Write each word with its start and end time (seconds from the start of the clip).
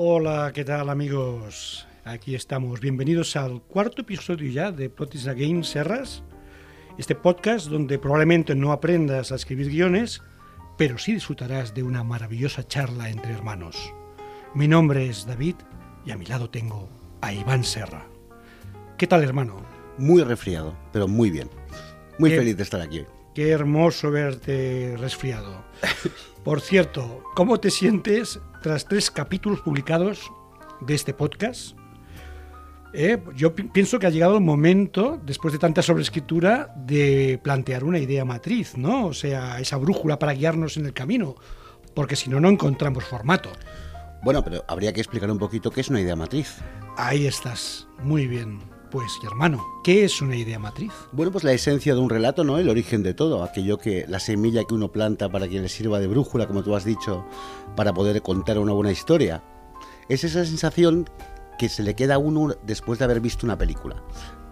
Hola, 0.00 0.52
¿qué 0.54 0.64
tal 0.64 0.90
amigos? 0.90 1.84
Aquí 2.04 2.36
estamos. 2.36 2.78
Bienvenidos 2.78 3.34
al 3.34 3.60
cuarto 3.62 4.02
episodio 4.02 4.48
ya 4.48 4.70
de 4.70 4.90
Plotis 4.90 5.26
Again 5.26 5.64
Serras. 5.64 6.22
Este 6.98 7.16
podcast 7.16 7.66
donde 7.66 7.98
probablemente 7.98 8.54
no 8.54 8.70
aprendas 8.70 9.32
a 9.32 9.34
escribir 9.34 9.70
guiones, 9.70 10.22
pero 10.76 10.98
sí 10.98 11.14
disfrutarás 11.14 11.74
de 11.74 11.82
una 11.82 12.04
maravillosa 12.04 12.64
charla 12.64 13.10
entre 13.10 13.32
hermanos. 13.32 13.92
Mi 14.54 14.68
nombre 14.68 15.08
es 15.08 15.26
David 15.26 15.56
y 16.06 16.12
a 16.12 16.16
mi 16.16 16.26
lado 16.26 16.48
tengo 16.48 16.88
a 17.20 17.32
Iván 17.32 17.64
Serra. 17.64 18.06
¿Qué 18.98 19.08
tal, 19.08 19.24
hermano? 19.24 19.66
Muy 19.98 20.22
resfriado, 20.22 20.78
pero 20.92 21.08
muy 21.08 21.28
bien. 21.28 21.50
Muy 22.20 22.30
feliz 22.30 22.56
de 22.56 22.62
estar 22.62 22.80
aquí. 22.80 23.04
Qué 23.34 23.50
hermoso 23.50 24.10
verte 24.10 24.96
resfriado. 24.98 25.64
Por 26.44 26.60
cierto, 26.60 27.22
¿cómo 27.34 27.60
te 27.60 27.70
sientes 27.70 28.40
tras 28.62 28.86
tres 28.86 29.10
capítulos 29.10 29.60
publicados 29.60 30.30
de 30.80 30.94
este 30.94 31.14
podcast? 31.14 31.76
Eh, 32.94 33.22
yo 33.36 33.54
pi- 33.54 33.64
pienso 33.64 33.98
que 33.98 34.06
ha 34.06 34.10
llegado 34.10 34.36
el 34.38 34.42
momento, 34.42 35.20
después 35.22 35.52
de 35.52 35.58
tanta 35.58 35.82
sobreescritura, 35.82 36.72
de 36.76 37.38
plantear 37.42 37.84
una 37.84 37.98
idea 37.98 38.24
matriz, 38.24 38.76
¿no? 38.76 39.06
O 39.08 39.12
sea, 39.12 39.60
esa 39.60 39.76
brújula 39.76 40.18
para 40.18 40.32
guiarnos 40.32 40.76
en 40.78 40.86
el 40.86 40.94
camino, 40.94 41.36
porque 41.94 42.16
si 42.16 42.30
no, 42.30 42.40
no 42.40 42.48
encontramos 42.48 43.04
formato. 43.04 43.50
Bueno, 44.22 44.42
pero 44.42 44.64
habría 44.66 44.92
que 44.92 45.00
explicar 45.00 45.30
un 45.30 45.38
poquito 45.38 45.70
qué 45.70 45.82
es 45.82 45.88
una 45.90 46.00
idea 46.00 46.16
matriz. 46.16 46.56
Ahí 46.96 47.26
estás, 47.26 47.86
muy 48.02 48.26
bien. 48.26 48.58
Pues, 48.90 49.18
hermano, 49.22 49.62
¿qué 49.84 50.04
es 50.04 50.22
una 50.22 50.34
idea 50.34 50.58
matriz? 50.58 50.92
Bueno, 51.12 51.30
pues 51.30 51.44
la 51.44 51.52
esencia 51.52 51.94
de 51.94 52.00
un 52.00 52.08
relato, 52.08 52.42
¿no? 52.42 52.56
El 52.56 52.70
origen 52.70 53.02
de 53.02 53.12
todo, 53.12 53.42
aquello 53.42 53.76
que 53.76 54.06
la 54.08 54.18
semilla 54.18 54.64
que 54.64 54.72
uno 54.72 54.90
planta 54.90 55.28
para 55.28 55.46
que 55.46 55.60
le 55.60 55.68
sirva 55.68 56.00
de 56.00 56.06
brújula, 56.06 56.46
como 56.46 56.62
tú 56.62 56.74
has 56.74 56.84
dicho, 56.84 57.26
para 57.76 57.92
poder 57.92 58.22
contar 58.22 58.58
una 58.58 58.72
buena 58.72 58.90
historia. 58.90 59.44
Es 60.08 60.24
esa 60.24 60.46
sensación 60.46 61.04
que 61.58 61.68
se 61.68 61.82
le 61.82 61.94
queda 61.94 62.14
a 62.14 62.18
uno 62.18 62.54
después 62.64 62.98
de 62.98 63.04
haber 63.04 63.20
visto 63.20 63.44
una 63.44 63.58
película. 63.58 64.02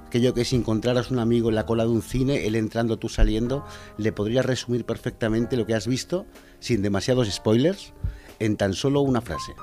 Aquello 0.06 0.34
que 0.34 0.44
si 0.44 0.54
encontraras 0.54 1.10
un 1.10 1.18
amigo 1.18 1.48
en 1.48 1.54
la 1.54 1.64
cola 1.64 1.84
de 1.84 1.90
un 1.90 2.02
cine, 2.02 2.46
él 2.46 2.56
entrando, 2.56 2.98
tú 2.98 3.08
saliendo, 3.08 3.64
le 3.96 4.12
podrías 4.12 4.44
resumir 4.44 4.84
perfectamente 4.84 5.56
lo 5.56 5.64
que 5.64 5.74
has 5.74 5.86
visto, 5.86 6.26
sin 6.60 6.82
demasiados 6.82 7.32
spoilers, 7.32 7.94
en 8.38 8.58
tan 8.58 8.74
solo 8.74 9.00
una 9.00 9.22
frase. 9.22 9.54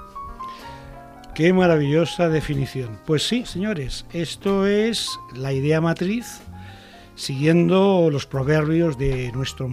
Qué 1.35 1.51
maravillosa 1.51 2.29
definición. 2.29 2.99
Pues 3.05 3.27
sí, 3.27 3.43
señores, 3.45 4.05
esto 4.13 4.67
es 4.67 5.09
la 5.35 5.51
idea 5.51 5.81
matriz 5.81 6.41
siguiendo 7.15 8.09
los 8.11 8.25
proverbios 8.25 8.97
de 8.97 9.31
nuestro 9.33 9.69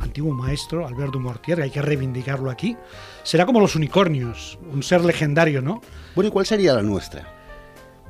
antiguo 0.00 0.34
maestro 0.34 0.86
Alberto 0.86 1.20
Mortier, 1.20 1.60
hay 1.62 1.70
que 1.70 1.82
reivindicarlo 1.82 2.50
aquí. 2.50 2.76
Será 3.22 3.46
como 3.46 3.60
los 3.60 3.74
unicornios, 3.76 4.58
un 4.72 4.82
ser 4.82 5.02
legendario, 5.04 5.60
¿no? 5.62 5.80
Bueno, 6.14 6.28
¿y 6.28 6.30
cuál 6.30 6.46
sería 6.46 6.74
la 6.74 6.82
nuestra? 6.82 7.34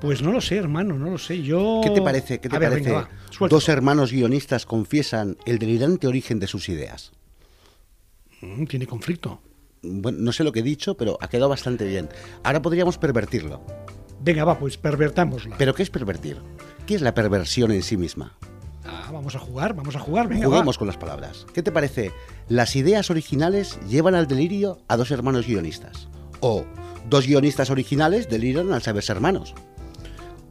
Pues 0.00 0.22
no 0.22 0.30
lo 0.30 0.40
sé, 0.40 0.56
hermano, 0.56 0.94
no 0.94 1.10
lo 1.10 1.18
sé. 1.18 1.42
Yo 1.42 1.80
¿Qué 1.82 1.90
te 1.90 2.02
parece? 2.02 2.40
¿Qué 2.40 2.48
te 2.48 2.58
ver, 2.58 2.70
parece? 2.70 2.90
venga, 2.90 3.08
va. 3.40 3.48
Dos 3.48 3.68
hermanos 3.68 4.12
guionistas 4.12 4.64
confiesan 4.64 5.36
el 5.44 5.58
delirante 5.58 6.06
origen 6.06 6.38
de 6.38 6.46
sus 6.46 6.68
ideas. 6.68 7.12
Mm, 8.40 8.64
Tiene 8.66 8.86
conflicto. 8.86 9.40
Bueno, 9.82 10.18
no 10.20 10.32
sé 10.32 10.44
lo 10.44 10.52
que 10.52 10.60
he 10.60 10.62
dicho, 10.64 10.96
pero 10.96 11.18
ha 11.20 11.28
quedado 11.28 11.48
bastante 11.48 11.84
bien. 11.86 12.08
Ahora 12.42 12.62
podríamos 12.62 12.98
pervertirlo. 12.98 13.60
Venga, 14.20 14.44
va, 14.44 14.58
pues 14.58 14.76
pervertámosla. 14.76 15.56
¿Pero 15.58 15.74
qué 15.74 15.82
es 15.82 15.90
pervertir? 15.90 16.38
¿Qué 16.86 16.94
es 16.94 17.02
la 17.02 17.14
perversión 17.14 17.70
en 17.70 17.82
sí 17.82 17.96
misma? 17.96 18.36
Ah, 18.84 19.10
vamos 19.12 19.36
a 19.36 19.38
jugar, 19.38 19.74
vamos 19.74 19.94
a 19.96 20.00
jugar, 20.00 20.28
venga, 20.28 20.46
Juguemos 20.46 20.76
va. 20.76 20.78
con 20.78 20.86
las 20.88 20.96
palabras. 20.96 21.46
¿Qué 21.52 21.62
te 21.62 21.70
parece? 21.70 22.10
Las 22.48 22.74
ideas 22.74 23.10
originales 23.10 23.78
llevan 23.88 24.14
al 24.14 24.26
delirio 24.26 24.78
a 24.88 24.96
dos 24.96 25.10
hermanos 25.10 25.46
guionistas. 25.46 26.08
O 26.40 26.64
dos 27.08 27.26
guionistas 27.26 27.70
originales 27.70 28.28
deliran 28.28 28.72
al 28.72 28.82
saberse 28.82 29.12
hermanos. 29.12 29.54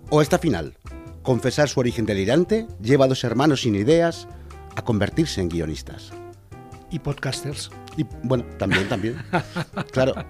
O 0.10 0.22
esta 0.22 0.40
final. 0.40 0.76
Confesar 1.24 1.68
su 1.68 1.80
origen 1.80 2.06
delirante 2.06 2.68
lleva 2.82 3.06
a 3.06 3.08
dos 3.10 3.24
hermanos 3.24 3.62
sin 3.62 3.76
ideas 3.76 4.28
a 4.76 4.84
convertirse 4.84 5.42
en 5.42 5.50
guionistas. 5.50 6.14
Y 6.90 7.00
podcasters. 7.00 7.70
Y 7.98 8.06
bueno, 8.24 8.46
también, 8.58 8.88
también. 8.88 9.18
Claro. 9.92 10.14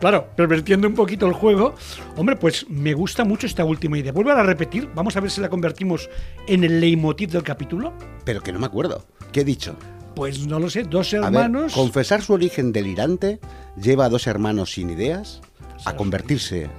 Claro, 0.00 0.30
pervertiendo 0.34 0.88
un 0.88 0.94
poquito 0.94 1.26
el 1.26 1.34
juego. 1.34 1.74
Hombre, 2.16 2.36
pues 2.36 2.64
me 2.70 2.94
gusta 2.94 3.24
mucho 3.24 3.46
esta 3.46 3.62
última 3.62 3.98
idea. 3.98 4.10
Vuelve 4.10 4.32
a 4.32 4.42
repetir, 4.42 4.88
vamos 4.94 5.16
a 5.16 5.20
ver 5.20 5.30
si 5.30 5.42
la 5.42 5.50
convertimos 5.50 6.08
en 6.46 6.64
el 6.64 6.80
leitmotiv 6.80 7.30
del 7.30 7.42
capítulo. 7.42 7.92
Pero 8.24 8.40
que 8.42 8.52
no 8.52 8.58
me 8.58 8.64
acuerdo. 8.64 9.04
¿Qué 9.32 9.40
he 9.40 9.44
dicho? 9.44 9.76
Pues 10.14 10.46
no 10.46 10.58
lo 10.60 10.70
sé, 10.70 10.84
dos 10.84 11.12
A 11.12 11.16
ver, 11.18 11.26
hermanos. 11.26 11.74
confesar 11.74 12.22
su 12.22 12.32
origen 12.32 12.72
delirante 12.72 13.38
lleva 13.78 14.06
a 14.06 14.08
dos 14.08 14.26
hermanos 14.26 14.72
sin 14.72 14.88
ideas 14.88 15.42
a 15.84 15.94
convertirse 15.94 16.70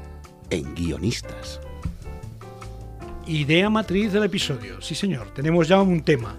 en 0.50 0.74
guionistas. 0.74 1.60
Idea 3.28 3.70
matriz 3.70 4.12
del 4.14 4.24
episodio. 4.24 4.82
Sí, 4.82 4.96
señor, 4.96 5.28
tenemos 5.36 5.68
ya 5.68 5.80
un 5.82 6.02
tema. 6.02 6.36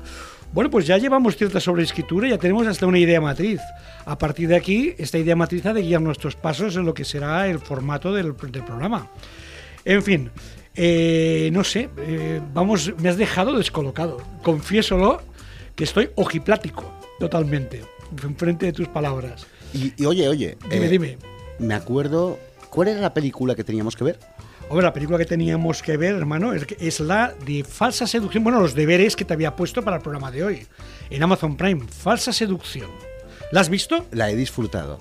Bueno, 0.53 0.71
pues 0.71 0.87
ya 0.87 0.97
llevamos 0.97 1.37
cierta 1.37 1.61
sobreescritura, 1.61 2.29
ya 2.29 2.39
tenemos 2.39 2.67
hasta 2.67 2.87
una 2.87 2.99
idea 2.99 3.21
matriz. 3.21 3.61
A 4.07 4.17
partir 4.17 4.49
de 4.49 4.57
aquí, 4.57 4.95
esta 4.97 5.19
idea 5.19 5.37
matriz 5.37 5.67
ha 5.67 5.75
de 5.75 5.83
guiar 5.83 6.01
nuestros 6.01 6.37
pasos 6.37 6.75
en 6.77 6.87
lo 6.87 6.95
que 6.95 7.05
será 7.05 7.47
el 7.49 7.59
formato 7.59 8.13
del, 8.13 8.35
del 8.37 8.65
programa. 8.65 9.11
En 9.85 10.03
fin, 10.03 10.31
eh, 10.75 11.51
no 11.53 11.65
sé, 11.65 11.91
eh, 11.99 12.41
vamos, 12.55 12.93
me 12.99 13.09
has 13.09 13.17
dejado 13.17 13.57
descolocado. 13.59 14.19
Confiésolo 14.43 15.21
que 15.77 15.85
estoy 15.85 16.11
ojiplático, 16.15 16.93
totalmente, 17.21 17.83
enfrente 18.23 18.67
de 18.67 18.73
tus 18.73 18.89
palabras. 18.89 19.47
Y, 19.75 19.93
y 20.03 20.07
oye, 20.07 20.29
oye. 20.29 20.57
Dime, 20.71 20.87
eh, 20.87 20.89
dime. 20.89 21.19
Me 21.59 21.75
acuerdo. 21.75 22.39
¿Cuál 22.71 22.89
era 22.89 23.01
la 23.01 23.15
película 23.15 23.55
que 23.55 23.65
teníamos 23.65 23.97
que 23.97 24.05
ver? 24.05 24.19
Hombre, 24.69 24.85
la 24.85 24.93
película 24.93 25.19
que 25.19 25.25
teníamos 25.25 25.83
que 25.83 25.97
ver, 25.97 26.15
hermano, 26.15 26.53
es, 26.53 26.67
es 26.79 27.01
la 27.01 27.35
de 27.47 27.65
Falsa 27.65 28.07
Seducción. 28.07 28.45
Bueno, 28.45 28.61
los 28.61 28.75
deberes 28.75 29.17
que 29.17 29.25
te 29.25 29.33
había 29.33 29.57
puesto 29.57 29.83
para 29.83 29.97
el 29.97 30.03
programa 30.03 30.31
de 30.31 30.45
hoy. 30.45 30.67
En 31.09 31.23
Amazon 31.23 31.57
Prime, 31.57 31.87
Falsa 31.89 32.33
Seducción. 32.33 32.91
¿La 33.51 33.61
has 33.61 33.71
visto? 33.71 34.05
La 34.11 34.31
he 34.31 34.37
disfrutado. 34.37 34.99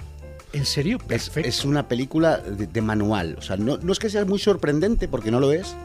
¿En 0.54 0.66
serio? 0.66 0.98
Es, 1.10 1.26
Perfecto. 1.30 1.50
es 1.50 1.66
una 1.66 1.90
película 1.90 2.38
de, 2.38 2.68
de 2.68 2.82
manual. 2.82 3.36
O 3.38 3.42
sea, 3.42 3.58
no, 3.58 3.78
no 3.78 3.92
es 3.92 4.00
que 4.00 4.10
sea 4.10 4.24
muy 4.24 4.40
sorprendente, 4.40 5.10
porque 5.10 5.32
no 5.32 5.42
lo 5.42 5.52
es. 5.52 5.76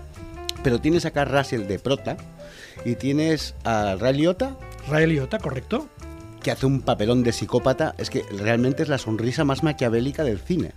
Pero 0.62 0.80
tienes 0.80 1.04
a 1.04 1.10
Carl 1.10 1.32
Russell 1.36 1.66
de 1.66 1.80
prota. 1.80 2.16
Y 2.84 2.94
tienes 2.94 3.56
a 3.64 3.96
Ray 3.98 4.14
Liotta, 4.14 4.56
Ray 4.88 5.06
Liotta, 5.06 5.38
¿correcto? 5.38 5.88
que 6.42 6.50
hace 6.50 6.66
un 6.66 6.80
papelón 6.80 7.22
de 7.22 7.32
psicópata. 7.32 7.94
Es 7.98 8.10
que 8.10 8.24
realmente 8.38 8.82
es 8.82 8.88
la 8.88 8.98
sonrisa 8.98 9.44
más 9.44 9.62
maquiavélica 9.62 10.24
del 10.24 10.40
cine. 10.40 10.72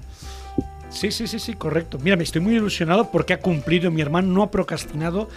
Sí, 0.89 1.11
sí, 1.11 1.27
sí, 1.27 1.39
sí, 1.39 1.53
correcto. 1.55 1.97
Mira, 2.01 2.15
me 2.15 2.23
estoy 2.23 2.41
muy 2.41 2.55
ilusionado 2.55 3.11
porque 3.11 3.33
ha 3.33 3.39
cumplido, 3.39 3.91
mi 3.91 4.01
hermano 4.01 4.29
no 4.31 4.43
ha 4.43 4.51
procrastinado. 4.51 5.27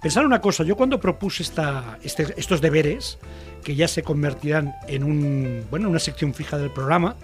Pensar 0.00 0.24
una 0.24 0.40
cosa, 0.40 0.62
yo 0.64 0.76
cuando 0.76 1.00
propuse 1.00 1.42
esta, 1.42 1.98
este- 2.02 2.34
estos 2.36 2.60
deberes, 2.60 3.18
que 3.64 3.74
ya 3.74 3.88
se 3.88 4.02
convertirán 4.02 4.74
en 4.86 5.02
un, 5.02 5.64
bueno, 5.70 5.88
una 5.88 5.98
sección 5.98 6.34
fija 6.34 6.56
del 6.56 6.70
programa, 6.70 7.16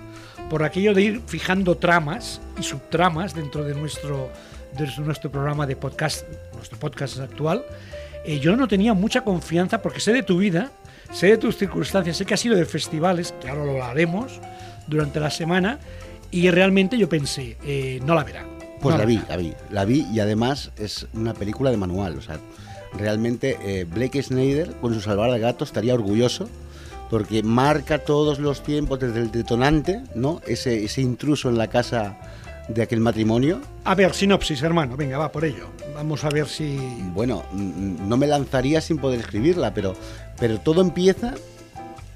por 0.50 0.64
aquello 0.64 0.93
de 0.93 1.03
ir 1.03 1.20
fijando 1.26 1.76
tramas 1.76 2.41
y 2.59 2.62
subtramas 2.64 3.32
dentro 3.35 3.62
de 3.64 3.75
nuestro, 3.75 4.29
de 4.76 4.88
nuestro 5.05 5.31
programa 5.31 5.67
de 5.67 5.76
podcast, 5.76 6.26
nuestro 6.55 6.79
podcast 6.79 7.19
actual, 7.20 7.64
eh, 8.25 8.41
yo 8.41 8.56
no 8.56 8.67
tenía 8.67 8.93
mucha 8.94 9.23
confianza 9.23 9.81
porque 9.81 10.00
sé 10.00 10.12
de 10.12 10.23
tu 10.25 10.38
vida, 10.38 10.70
sé 11.12 11.29
de 11.29 11.38
tus 11.38 11.56
circunstancias, 11.56 12.17
sé 12.17 12.26
que 12.26 12.35
has 12.35 12.44
ido 12.44 12.56
de 12.56 12.64
festivales, 12.64 13.32
que 13.41 13.49
ahora 13.49 13.64
lo 13.64 13.85
haremos 13.85 14.41
durante 14.88 15.20
la 15.20 15.31
semana, 15.31 15.79
y 16.35 16.51
realmente 16.51 16.99
yo 16.99 17.09
pensé, 17.09 17.57
eh, 17.65 18.01
no 18.05 18.17
la 18.17 18.25
verá. 18.25 18.45
Pues 18.81 18.97
No 18.97 18.99
la 18.99 19.07
vi, 19.07 19.21
la 19.29 19.37
vi, 19.37 19.53
la 19.71 19.85
vi 19.85 20.05
y 20.13 20.19
además 20.19 20.73
es 20.77 21.07
una 21.15 21.33
película 21.33 21.71
de 21.71 21.77
manual. 21.77 22.19
O 22.19 22.21
sea, 22.21 22.41
realmente 22.99 23.57
eh, 23.63 23.85
Blake 23.85 24.21
Snyder 24.21 24.73
con 24.81 24.93
su 24.93 25.01
Salvar 25.01 25.31
al 25.31 25.39
Gato 25.39 25.63
estaría 25.63 25.95
orgulloso 25.95 26.49
porque 27.09 27.45
marca 27.45 27.99
todos 27.99 28.41
los 28.41 28.65
tiempos 28.65 28.99
desde 28.99 29.21
el 29.21 29.31
detonante, 29.31 30.03
¿no? 30.17 30.41
Ese, 30.45 30.83
ese 30.83 31.03
intruso 31.03 31.51
en 31.51 31.57
la 31.57 31.69
casa 31.69 32.19
de 32.67 32.83
aquel 32.83 32.99
matrimonio. 32.99 33.61
A 33.85 33.95
ver, 33.95 34.13
sinopsis, 34.13 34.61
hermano, 34.63 34.97
venga, 34.97 35.19
va 35.19 35.31
por 35.31 35.45
ello. 35.45 35.69
Vamos 35.95 36.25
a 36.25 36.31
ver 36.31 36.49
si... 36.49 36.77
Bueno, 37.15 37.45
mm, 37.53 38.09
no 38.09 38.17
me 38.17 38.27
lanzaría 38.27 38.81
sin 38.81 38.99
poder 38.99 39.21
escribirla, 39.21 39.73
pero, 39.73 39.95
pero 40.41 40.59
todo 40.59 40.81
empieza 40.81 41.35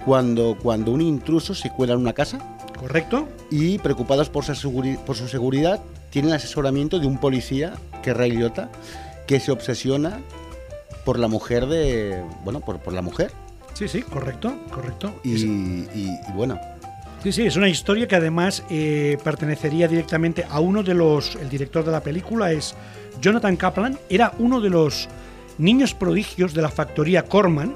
cuando, 0.04 0.58
cuando 0.60 0.90
un 0.90 1.02
intruso 1.02 1.54
se 1.54 1.70
cuela 1.70 1.92
en 1.92 2.00
una 2.00 2.14
casa. 2.14 2.57
¿Correcto? 2.78 3.28
Y 3.50 3.78
preocupados 3.78 4.28
por 4.28 4.44
su, 4.44 4.98
por 5.04 5.16
su 5.16 5.28
seguridad, 5.28 5.80
tienen 6.10 6.32
asesoramiento 6.32 6.98
de 6.98 7.06
un 7.06 7.18
policía, 7.18 7.74
que 8.02 8.14
es 8.14 8.68
que 9.26 9.40
se 9.40 9.52
obsesiona 9.52 10.20
por 11.04 11.18
la 11.18 11.28
mujer 11.28 11.66
de. 11.66 12.22
Bueno, 12.44 12.60
por, 12.60 12.78
por 12.78 12.92
la 12.92 13.02
mujer. 13.02 13.32
Sí, 13.74 13.88
sí, 13.88 14.02
correcto, 14.02 14.58
correcto. 14.70 15.20
Y, 15.22 15.34
y, 15.34 16.18
bueno. 16.34 16.58
Sí, 17.22 17.32
sí, 17.32 17.46
es 17.46 17.56
una 17.56 17.68
historia 17.68 18.06
que 18.06 18.16
además 18.16 18.62
eh, 18.70 19.18
pertenecería 19.22 19.88
directamente 19.88 20.44
a 20.48 20.60
uno 20.60 20.82
de 20.82 20.94
los. 20.94 21.36
El 21.36 21.48
director 21.48 21.84
de 21.84 21.92
la 21.92 22.02
película 22.02 22.52
es 22.52 22.74
Jonathan 23.20 23.56
Kaplan, 23.56 23.98
era 24.08 24.32
uno 24.38 24.60
de 24.60 24.70
los 24.70 25.08
niños 25.58 25.94
prodigios 25.94 26.54
de 26.54 26.62
la 26.62 26.70
factoría 26.70 27.24
Corman. 27.24 27.74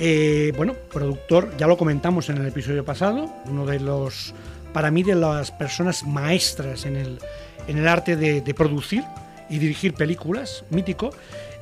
Eh, 0.00 0.52
bueno, 0.56 0.74
productor, 0.92 1.56
ya 1.56 1.66
lo 1.66 1.76
comentamos 1.76 2.28
en 2.28 2.38
el 2.38 2.46
episodio 2.46 2.84
pasado, 2.84 3.32
uno 3.46 3.66
de 3.66 3.80
los, 3.80 4.32
para 4.72 4.92
mí, 4.92 5.02
de 5.02 5.16
las 5.16 5.50
personas 5.50 6.06
maestras 6.06 6.86
en 6.86 6.96
el, 6.96 7.18
en 7.66 7.78
el 7.78 7.88
arte 7.88 8.14
de, 8.14 8.54
producir 8.54 9.02
y 9.50 9.58
dirigir 9.58 9.94
películas, 9.94 10.64
mítico, 10.70 11.10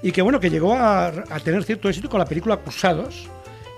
y 0.03 0.13
que 0.13 0.21
bueno, 0.21 0.39
que 0.39 0.51
llegó 0.51 0.75
a, 0.75 1.13
tener 1.43 1.65
cierto 1.65 1.89
éxito 1.89 2.11
con 2.11 2.19
la 2.19 2.27
película 2.27 2.57
Acusados, 2.57 3.27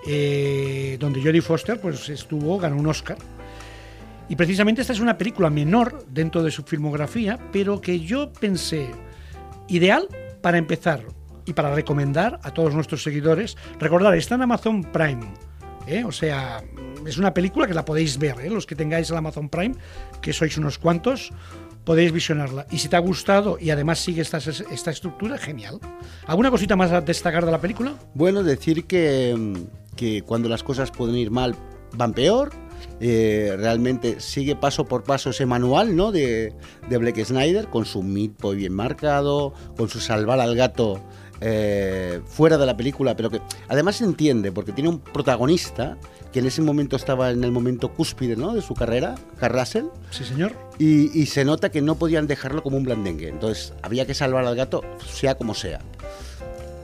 eh, 0.08 0.96
donde 0.98 1.22
Jodie 1.22 1.40
Foster 1.42 1.80
pues 1.80 2.08
estuvo, 2.08 2.58
ganó 2.58 2.78
un 2.78 2.86
Oscar. 2.88 3.16
Y 4.28 4.34
precisamente 4.34 4.80
esta 4.80 4.92
es 4.92 5.00
una 5.00 5.16
película 5.16 5.50
menor 5.50 6.04
dentro 6.10 6.42
de 6.42 6.50
su 6.50 6.64
filmografía, 6.64 7.38
pero 7.52 7.80
que 7.80 8.00
yo 8.00 8.32
pensé, 8.32 8.90
ideal 9.68 10.08
para 10.42 10.58
empezar 10.58 11.04
y 11.48 11.54
para 11.54 11.74
recomendar 11.74 12.38
a 12.42 12.52
todos 12.52 12.74
nuestros 12.74 13.02
seguidores. 13.02 13.56
Recordar, 13.80 14.14
está 14.14 14.34
en 14.34 14.42
Amazon 14.42 14.84
Prime. 14.84 15.26
¿eh? 15.86 16.04
O 16.04 16.12
sea, 16.12 16.62
es 17.06 17.16
una 17.16 17.32
película 17.32 17.66
que 17.66 17.72
la 17.72 17.86
podéis 17.86 18.18
ver, 18.18 18.38
¿eh? 18.40 18.50
los 18.50 18.66
que 18.66 18.74
tengáis 18.74 19.10
el 19.10 19.16
Amazon 19.16 19.48
Prime, 19.48 19.74
que 20.20 20.34
sois 20.34 20.58
unos 20.58 20.78
cuantos, 20.78 21.32
podéis 21.84 22.12
visionarla. 22.12 22.66
Y 22.70 22.78
si 22.78 22.88
te 22.88 22.96
ha 22.96 23.00
gustado 23.00 23.56
y 23.58 23.70
además 23.70 23.98
sigue 23.98 24.20
esta, 24.20 24.36
esta 24.36 24.90
estructura, 24.90 25.38
genial. 25.38 25.80
¿Alguna 26.26 26.50
cosita 26.50 26.76
más 26.76 26.92
a 26.92 27.00
destacar 27.00 27.46
de 27.46 27.50
la 27.50 27.60
película? 27.60 27.94
Bueno, 28.12 28.42
decir 28.42 28.84
que, 28.84 30.22
cuando 30.26 30.50
las 30.50 30.62
cosas 30.62 30.90
pueden 30.90 31.16
ir 31.16 31.30
mal, 31.30 31.56
van 31.94 32.12
peor 32.12 32.52
eh, 33.00 33.54
realmente 33.58 34.20
sigue 34.20 34.54
paso 34.54 34.84
por 34.84 35.02
paso 35.02 35.30
ese 35.30 35.46
manual 35.46 35.96
¿no? 35.96 36.12
de, 36.12 36.52
de 36.88 36.98
Blake 36.98 37.24
Snyder, 37.24 37.68
con 37.68 37.86
su 37.86 38.02
midpoint 38.02 38.58
bien 38.58 38.72
marcado, 38.72 39.52
con 39.76 39.88
su 39.88 39.98
salvar 39.98 40.40
al 40.40 40.54
gato 40.54 41.00
eh, 41.40 42.20
fuera 42.26 42.58
de 42.58 42.66
la 42.66 42.76
película, 42.76 43.16
pero 43.16 43.30
que 43.30 43.40
además 43.68 43.96
se 43.96 44.04
entiende, 44.04 44.52
porque 44.52 44.72
tiene 44.72 44.90
un 44.90 45.00
protagonista 45.00 45.96
que 46.32 46.40
en 46.40 46.46
ese 46.46 46.62
momento 46.62 46.96
estaba 46.96 47.30
en 47.30 47.42
el 47.44 47.52
momento 47.52 47.92
cúspide 47.92 48.36
¿no? 48.36 48.54
de 48.54 48.62
su 48.62 48.74
carrera, 48.74 49.14
Carrasel. 49.38 49.86
Sí, 50.10 50.24
señor. 50.24 50.52
Y, 50.78 51.18
y, 51.18 51.26
se 51.26 51.44
nota 51.44 51.70
que 51.70 51.80
no 51.80 51.96
podían 51.96 52.26
dejarlo 52.26 52.62
como 52.62 52.76
un 52.76 52.84
blandengue. 52.84 53.28
Entonces 53.28 53.72
había 53.82 54.06
que 54.06 54.14
salvar 54.14 54.44
al 54.44 54.54
gato, 54.54 54.82
sea 55.10 55.36
como 55.36 55.54
sea. 55.54 55.80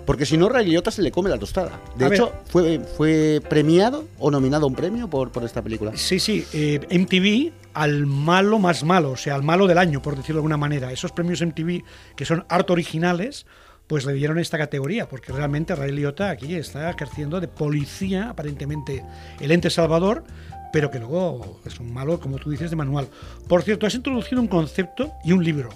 Porque 0.06 0.26
si 0.26 0.36
no, 0.36 0.48
Ray 0.48 0.66
Liotta 0.66 0.90
se 0.90 1.02
le 1.02 1.10
come 1.10 1.30
la 1.30 1.38
tostada. 1.38 1.80
De 1.96 2.06
hecho, 2.06 2.32
fue, 2.46 2.80
fue 2.80 3.40
premiado 3.48 4.04
o 4.18 4.30
nominado 4.30 4.64
a 4.64 4.68
un 4.68 4.74
premio 4.74 5.08
por, 5.08 5.32
por 5.32 5.44
esta 5.44 5.62
película. 5.62 5.92
Sí, 5.94 6.20
sí. 6.20 6.44
Eh, 6.52 6.80
MTV 6.90 7.52
al 7.72 8.06
malo 8.06 8.58
más 8.58 8.84
malo, 8.84 9.12
o 9.12 9.16
sea, 9.16 9.34
al 9.34 9.42
malo 9.42 9.66
del 9.66 9.78
año, 9.78 10.02
por 10.02 10.16
decirlo 10.16 10.36
de 10.36 10.40
alguna 10.40 10.56
manera. 10.56 10.92
Esos 10.92 11.12
premios 11.12 11.42
MTV 11.42 11.82
que 12.16 12.24
son 12.24 12.44
harto 12.48 12.72
originales, 12.72 13.46
pues 13.86 14.06
le 14.06 14.14
dieron 14.14 14.38
esta 14.38 14.58
categoría, 14.58 15.08
porque 15.08 15.32
realmente 15.32 15.74
Ray 15.74 15.92
Liotta 15.92 16.30
aquí 16.30 16.54
está 16.54 16.90
ejerciendo 16.90 17.40
de 17.40 17.48
policía, 17.48 18.30
aparentemente, 18.30 19.04
el 19.40 19.50
ente 19.50 19.70
salvador, 19.70 20.24
pero 20.72 20.90
que 20.90 20.98
luego 20.98 21.60
es 21.64 21.78
un 21.78 21.92
malo, 21.92 22.18
como 22.18 22.38
tú 22.38 22.50
dices, 22.50 22.70
de 22.70 22.76
manual. 22.76 23.08
Por 23.48 23.62
cierto, 23.62 23.86
has 23.86 23.94
introducido 23.94 24.40
un 24.40 24.48
concepto 24.48 25.12
y 25.24 25.32
un 25.32 25.44
libro 25.44 25.68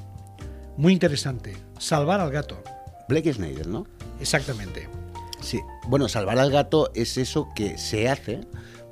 muy 0.76 0.92
interesante, 0.92 1.56
Salvar 1.78 2.20
al 2.20 2.30
gato. 2.30 2.62
Blake 3.08 3.32
Snyder, 3.32 3.66
¿no? 3.66 3.86
Exactamente. 4.20 4.88
Sí, 5.40 5.60
bueno, 5.86 6.08
salvar 6.08 6.38
al 6.38 6.50
gato 6.50 6.90
es 6.94 7.16
eso 7.16 7.48
que 7.54 7.78
se 7.78 8.08
hace 8.08 8.40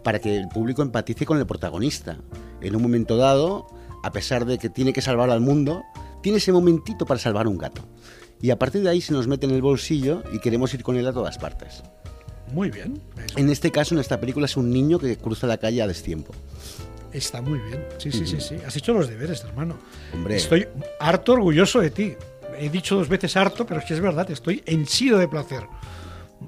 para 0.02 0.20
que 0.20 0.36
el 0.36 0.48
público 0.48 0.82
empatice 0.82 1.26
con 1.26 1.38
el 1.38 1.46
protagonista. 1.46 2.18
En 2.60 2.76
un 2.76 2.82
momento 2.82 3.16
dado, 3.16 3.66
a 4.02 4.12
pesar 4.12 4.46
de 4.46 4.58
que 4.58 4.70
tiene 4.70 4.92
que 4.92 5.02
salvar 5.02 5.30
al 5.30 5.40
mundo, 5.40 5.82
tiene 6.22 6.38
ese 6.38 6.52
momentito 6.52 7.06
para 7.06 7.18
salvar 7.18 7.48
un 7.48 7.58
gato. 7.58 7.82
Y 8.40 8.50
a 8.50 8.58
partir 8.58 8.82
de 8.82 8.90
ahí 8.90 9.00
se 9.00 9.12
nos 9.12 9.26
mete 9.26 9.46
en 9.46 9.52
el 9.52 9.62
bolsillo 9.62 10.22
y 10.32 10.38
queremos 10.38 10.72
ir 10.74 10.82
con 10.82 10.96
él 10.96 11.06
a 11.06 11.12
todas 11.12 11.38
partes. 11.38 11.82
Muy 12.52 12.70
bien. 12.70 13.00
En 13.36 13.50
este 13.50 13.72
caso, 13.72 13.94
en 13.94 14.00
esta 14.00 14.20
película, 14.20 14.46
es 14.46 14.56
un 14.56 14.70
niño 14.70 14.98
que 14.98 15.16
cruza 15.16 15.46
la 15.46 15.58
calle 15.58 15.82
a 15.82 15.86
destiempo. 15.86 16.32
Está 17.12 17.40
muy 17.40 17.58
bien. 17.58 17.84
Sí, 17.98 18.12
sí, 18.12 18.26
sí, 18.26 18.40
sí. 18.40 18.56
Has 18.66 18.76
hecho 18.76 18.92
los 18.92 19.08
deberes, 19.08 19.42
hermano. 19.44 19.78
Hombre. 20.12 20.36
Estoy 20.36 20.68
harto 21.00 21.32
orgulloso 21.32 21.80
de 21.80 21.90
ti 21.90 22.14
he 22.58 22.70
dicho 22.70 22.96
dos 22.96 23.08
veces 23.08 23.36
harto, 23.36 23.66
pero 23.66 23.80
es 23.80 23.86
que 23.86 23.94
es 23.94 24.00
verdad, 24.00 24.30
estoy 24.30 24.62
henchido 24.66 25.18
de 25.18 25.28
placer. 25.28 25.66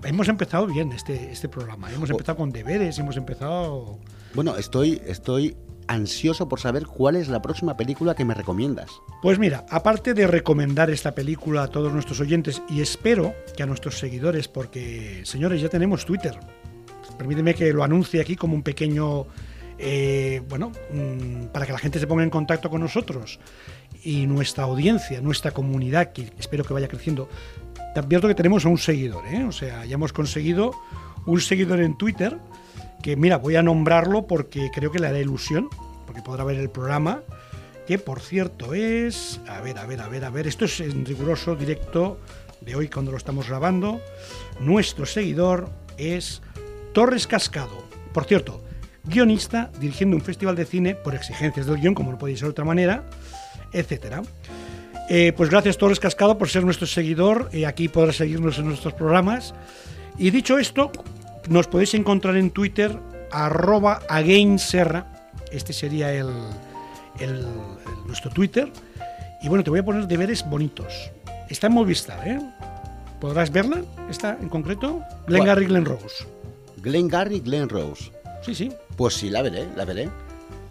Hemos 0.05 0.29
empezado 0.29 0.67
bien 0.67 0.93
este, 0.93 1.31
este 1.32 1.49
programa, 1.49 1.93
hemos 1.93 2.11
empezado 2.11 2.37
con 2.38 2.50
deberes, 2.50 2.99
hemos 2.99 3.17
empezado... 3.17 3.99
Bueno, 4.34 4.56
estoy, 4.56 5.00
estoy 5.06 5.56
ansioso 5.88 6.49
por 6.49 6.61
saber 6.61 6.87
cuál 6.87 7.17
es 7.17 7.29
la 7.29 7.43
próxima 7.43 7.76
película 7.76 8.14
que 8.14 8.25
me 8.25 8.35
recomiendas. 8.35 8.90
Pues 9.23 9.38
mira, 9.38 9.67
aparte 9.70 10.14
de 10.14 10.26
recomendar 10.26 10.90
esta 10.90 11.14
película 11.14 11.64
a 11.64 11.69
todos 11.69 11.93
nuestros 11.93 12.20
oyentes 12.20 12.62
y 12.69 12.81
espero 12.81 13.35
que 13.56 13.62
a 13.62 13.67
nuestros 13.67 13.99
seguidores, 13.99 14.46
porque 14.46 15.23
señores, 15.25 15.61
ya 15.61 15.69
tenemos 15.69 16.05
Twitter. 16.05 16.38
Permíteme 17.17 17.55
que 17.55 17.73
lo 17.73 17.82
anuncie 17.82 18.20
aquí 18.20 18.37
como 18.37 18.55
un 18.55 18.62
pequeño, 18.62 19.26
eh, 19.79 20.40
bueno, 20.49 20.70
mm, 20.93 21.46
para 21.46 21.67
que 21.67 21.73
la 21.73 21.79
gente 21.79 21.99
se 21.99 22.06
ponga 22.06 22.23
en 22.23 22.31
contacto 22.31 22.70
con 22.70 22.81
nosotros 22.81 23.41
y 24.05 24.26
nuestra 24.26 24.64
audiencia, 24.64 25.20
nuestra 25.20 25.50
comunidad, 25.50 26.12
que 26.12 26.31
espero 26.38 26.64
que 26.64 26.75
vaya 26.75 26.87
creciendo, 26.87 27.29
te 27.94 28.00
advierto 28.00 28.29
que 28.29 28.34
tenemos 28.34 28.64
a 28.64 28.69
un 28.69 28.79
seguidor, 28.79 29.26
¿eh? 29.26 29.44
o 29.44 29.52
sea, 29.52 29.84
ya 29.84 29.94
hemos 29.94 30.12
conseguido 30.12 30.73
un 31.26 31.41
seguidor 31.41 31.81
en 31.81 31.96
Twitter, 31.96 32.38
que 33.03 33.17
mira, 33.17 33.39
voy 33.39 33.56
a 33.56 33.62
nombrarlo 33.62 34.27
porque 34.27 34.71
creo 34.73 34.91
que 34.91 34.99
le 34.99 35.06
hará 35.06 35.19
ilusión, 35.19 35.69
porque 36.06 36.23
podrá 36.23 36.45
ver 36.45 36.59
el 36.59 36.71
programa, 36.71 37.23
que 37.87 37.99
por 37.99 38.21
cierto 38.21 38.75
es, 38.75 39.41
a 39.49 39.61
ver, 39.61 39.79
a 39.79 39.87
ver, 39.87 40.00
a 40.00 40.09
ver, 40.09 40.25
a 40.25 40.31
ver, 40.31 40.47
esto 40.47 40.65
es 40.65 40.81
en 40.81 41.05
riguroso 41.06 41.56
directo 41.56 42.19
de 42.61 42.75
hoy 42.75 42.89
cuando 42.89 43.11
lo 43.11 43.17
estamos 43.17 43.49
grabando, 43.49 44.00
nuestro 44.61 45.06
seguidor 45.06 45.71
es 45.97 46.43
Torres 46.93 47.27
Cascado, 47.27 47.85
por 48.12 48.25
cierto, 48.25 48.62
guionista 49.05 49.70
dirigiendo 49.81 50.17
un 50.17 50.22
festival 50.22 50.56
de 50.56 50.65
cine 50.65 50.94
por 50.94 51.15
exigencias 51.15 51.67
del 51.67 51.81
guion, 51.81 51.94
como 51.94 52.13
no 52.13 52.19
podéis 52.19 52.41
ser 52.41 52.49
de 52.49 52.53
otra 52.53 52.65
manera, 52.65 53.05
etcétera. 53.72 54.22
Eh, 55.11 55.32
pues 55.34 55.49
gracias 55.49 55.79
Torres 55.79 56.01
Cascado 56.01 56.37
por 56.37 56.51
ser 56.51 56.65
nuestro 56.65 56.87
seguidor 56.87 57.49
y 57.53 57.65
aquí 57.65 57.89
podrás 57.89 58.17
seguirnos 58.17 58.58
en 58.58 58.67
nuestros 58.67 58.93
programas. 58.93 59.55
Y 60.19 60.31
dicho 60.31 60.58
esto, 60.58 60.93
nos 61.48 61.67
podéis 61.67 61.94
encontrar 61.94 62.36
en 62.36 62.50
Twitter 62.50 62.98
arroba 63.31 64.00
againserra. 64.08 65.31
Este 65.50 65.72
sería 65.72 66.12
el, 66.12 66.28
nuestro 68.06 68.31
Twitter. 68.31 68.70
Y 69.43 69.48
bueno, 69.48 69.64
te 69.64 69.70
voy 69.70 69.81
a 69.81 69.84
poner 69.84 70.06
deberes 70.06 70.48
bonitos. 70.48 71.10
Está 71.48 71.69
en 71.69 71.74
Movistar, 71.74 72.26
¿eh? 72.26 72.40
¿Podrás 73.20 73.50
verla? 73.50 73.82
¿Esta 74.10 74.36
en 74.40 74.48
concreto? 74.48 75.02
Glen 75.26 75.44
Gary, 75.44 75.67
Glen 75.67 75.84
Rose. 75.84 76.24
Glen 76.78 77.08
Gary, 77.08 77.40
Glen 77.40 77.69
Rose. 77.69 78.12
Sí, 78.43 78.55
sí. 78.55 78.72
Pues 78.96 79.14
sí, 79.14 79.31
la 79.31 79.43
veré, 79.43 79.67
la 79.76 79.84
veré. 79.84 80.08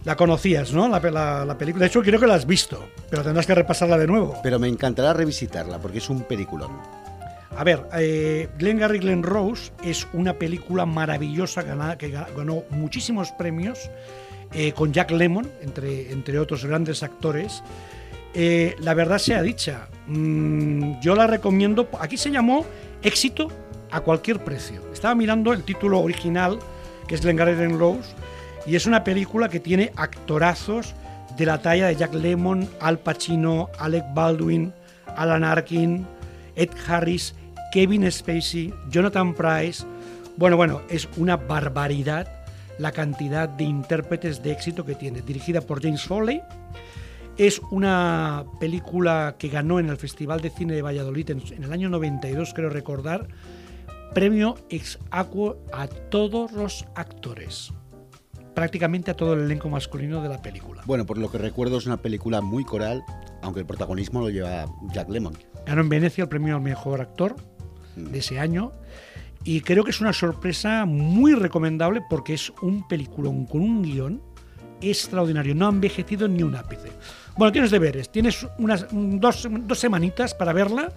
La 0.05 0.15
conocías, 0.15 0.71
¿no? 0.71 0.87
La, 0.87 1.01
película. 1.57 1.83
De 1.83 1.87
hecho, 1.87 2.01
creo 2.01 2.19
que 2.19 2.27
la 2.27 2.35
has 2.35 2.45
visto, 2.45 2.87
pero 3.09 3.23
tendrás 3.23 3.45
que 3.45 3.53
repasarla 3.53 3.97
de 3.97 4.07
nuevo. 4.07 4.39
Pero 4.41 4.57
me 4.59 4.69
encantará 4.69 5.11
revisitarla 5.11 5.79
porque 5.79 5.97
es 5.97 6.09
un 6.09 6.21
peliculón. 6.21 6.71
A 7.57 7.63
ver, 7.63 7.87
eh, 7.97 8.49
Glen 8.59 8.77
Gary 8.77 8.99
Glen 8.99 9.23
Rose 9.23 9.71
es 9.83 10.07
una 10.13 10.33
película 10.33 10.85
maravillosa 10.85 11.97
que 11.97 12.09
ganó 12.09 12.63
muchísimos 12.69 13.31
premios 13.31 13.89
eh, 14.53 14.73
con 14.73 14.93
Jack 14.93 15.09
Lemmon, 15.09 15.49
entre, 15.61 16.11
entre 16.11 16.37
otros 16.37 16.63
grandes 16.65 17.01
actores. 17.01 17.63
Eh, 18.35 18.75
la 18.79 18.93
verdad 18.93 19.17
sea 19.17 19.41
dicha, 19.41 19.87
mm, 20.05 20.99
yo 21.01 21.15
la 21.15 21.25
recomiendo. 21.25 21.89
Aquí 21.99 22.15
se 22.15 22.29
llamó 22.29 22.63
Éxito 23.01 23.47
a 23.89 24.01
cualquier 24.01 24.43
precio. 24.43 24.81
Estaba 24.93 25.15
mirando 25.15 25.51
el 25.51 25.63
título 25.63 25.99
original, 25.99 26.59
que 27.07 27.15
es 27.15 27.21
Glen 27.21 27.37
Gary 27.37 27.55
Glen 27.55 27.79
Rose 27.79 28.13
y 28.67 28.75
es 28.75 28.85
una 28.85 29.03
película 29.03 29.49
que 29.49 29.59
tiene 29.59 29.93
actorazos 29.95 30.93
de 31.37 31.45
la 31.45 31.61
talla 31.61 31.87
de 31.87 31.95
Jack 31.95 32.13
Lemmon, 32.13 32.69
Al 32.81 32.99
Pacino, 32.99 33.69
Alec 33.79 34.03
Baldwin, 34.13 34.73
Alan 35.15 35.43
Arkin, 35.43 36.05
Ed 36.55 36.69
Harris, 36.87 37.33
Kevin 37.71 38.09
Spacey, 38.11 38.73
Jonathan 38.89 39.33
Price. 39.33 39.85
Bueno, 40.37 40.57
bueno, 40.57 40.81
es 40.89 41.07
una 41.17 41.37
barbaridad 41.37 42.37
la 42.79 42.91
cantidad 42.91 43.49
de 43.49 43.63
intérpretes 43.63 44.41
de 44.43 44.51
éxito 44.51 44.85
que 44.85 44.95
tiene. 44.95 45.21
Dirigida 45.21 45.61
por 45.61 45.81
James 45.81 46.03
Foley. 46.03 46.41
Es 47.37 47.61
una 47.69 48.45
película 48.59 49.35
que 49.37 49.49
ganó 49.49 49.79
en 49.79 49.89
el 49.89 49.97
Festival 49.97 50.41
de 50.41 50.49
Cine 50.49 50.73
de 50.73 50.81
Valladolid 50.81 51.29
en, 51.29 51.63
el 51.63 51.71
año 51.71 51.87
92, 51.89 52.53
creo 52.55 52.69
recordar, 52.69 53.27
premio 54.15 54.55
ex 54.69 54.97
aequo 55.11 55.57
a 55.71 55.87
todos 55.87 56.51
los 56.51 56.85
actores. 56.95 57.71
Prácticamente 58.55 59.11
a 59.11 59.13
todo 59.13 59.33
el 59.33 59.41
elenco 59.41 59.69
masculino 59.69 60.23
de 60.23 60.29
la 60.29 60.41
película. 60.41 60.81
Bueno, 60.87 61.05
por 61.05 61.19
lo 61.19 61.29
que 61.29 61.37
recuerdo 61.37 61.77
es 61.77 61.85
una 61.85 61.97
película 61.97 62.41
muy 62.41 62.63
coral, 62.63 63.03
aunque 63.43 63.59
el 63.59 63.67
protagonismo 63.67 64.21
lo 64.21 64.31
lleva 64.31 64.65
Jack 64.91 65.07
Lemmon. 65.07 65.37
Ganó 65.67 65.81
en 65.81 65.89
Venecia 65.89 66.23
el 66.23 66.29
premio 66.29 66.55
al 66.55 66.61
mejor 66.61 67.01
actor 67.01 67.35
de 67.97 68.19
ese 68.19 68.39
año. 68.39 68.71
Y 69.43 69.61
creo 69.61 69.83
que 69.83 69.91
es 69.91 70.01
una 70.01 70.13
sorpresa 70.13 70.85
muy 70.85 71.33
recomendable 71.33 72.01
porque 72.09 72.33
es 72.33 72.51
un 72.61 72.87
peliculón 72.87 73.45
con 73.45 73.61
un 73.61 73.81
guion 73.81 74.21
extraordinario. 74.81 75.55
No 75.55 75.67
ha 75.67 75.69
envejecido 75.69 76.27
ni 76.27 76.43
un 76.43 76.55
ápice. 76.55 76.91
Bueno, 77.37 77.51
tienes 77.51 77.71
deberes. 77.71 78.09
Tienes 78.11 78.45
unas 78.57 78.87
dos, 78.91 79.47
dos 79.49 79.79
semanitas 79.79 80.33
para 80.33 80.53
verla. 80.53 80.91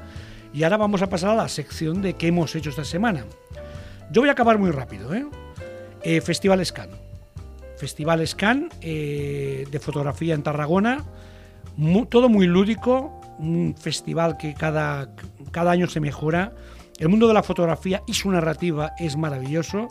Y 0.53 0.65
ahora 0.65 0.79
vamos 0.79 1.01
a 1.03 1.09
pasar 1.09 1.31
a 1.31 1.35
la 1.35 1.49
sección 1.49 2.03
de 2.03 2.15
qué 2.15 2.29
hemos 2.29 2.55
hecho 2.57 2.71
esta 2.71 2.85
semana. 2.85 3.25
Yo 4.11 4.23
voy 4.23 4.29
a 4.29 4.33
acabar 4.33 4.59
muy 4.59 4.71
rápido. 4.71 5.15
¿eh? 5.15 6.21
Festival 6.21 6.65
Scan. 6.67 6.91
Festival 7.77 8.27
Scan 8.27 8.69
de 8.81 9.81
fotografía 9.81 10.35
en 10.35 10.43
Tarragona. 10.43 11.05
Todo 12.09 12.29
muy 12.29 12.47
lúdico. 12.47 13.21
Un 13.39 13.75
festival 13.79 14.37
que 14.37 14.55
cada, 14.55 15.15
cada 15.53 15.71
año 15.71 15.87
se 15.87 16.01
mejora. 16.01 16.53
El 17.01 17.09
mundo 17.09 17.27
de 17.27 17.33
la 17.33 17.43
fotografía 17.43 18.03
y 18.07 18.13
su 18.13 18.31
narrativa 18.31 18.93
es 18.99 19.17
maravilloso. 19.17 19.89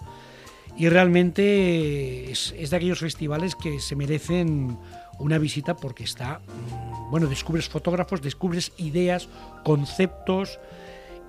Y 0.77 0.87
realmente 0.89 2.31
es, 2.31 2.53
de 2.69 2.75
aquellos 2.75 2.99
festivales 2.99 3.55
que 3.55 3.79
se 3.79 3.95
merecen 3.95 4.77
una 5.17 5.39
visita 5.39 5.75
porque 5.75 6.03
está, 6.03 6.39
mm, 6.39 7.09
bueno, 7.09 7.25
descubres 7.25 7.67
fotógrafos, 7.67 8.21
descubres 8.21 8.71
ideas, 8.77 9.27
conceptos 9.65 10.59